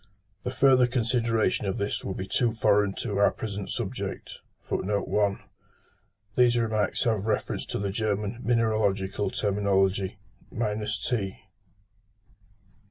The 0.43 0.49
further 0.49 0.87
consideration 0.87 1.67
of 1.67 1.77
this 1.77 2.03
would 2.03 2.17
be 2.17 2.25
too 2.27 2.53
foreign 2.53 2.93
to 2.95 3.19
our 3.19 3.29
present 3.29 3.69
subject. 3.69 4.39
These 4.71 6.57
remarks 6.57 7.03
have 7.03 7.27
reference 7.27 7.67
to 7.67 7.77
the 7.77 7.91
German 7.91 8.39
mineralogical 8.41 9.29
terminology. 9.29 10.17
T. 10.57 11.37